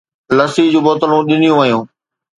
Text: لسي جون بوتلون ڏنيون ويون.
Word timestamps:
لسي 0.37 0.63
جون 0.71 0.83
بوتلون 0.85 1.21
ڏنيون 1.29 1.57
ويون. 1.59 1.83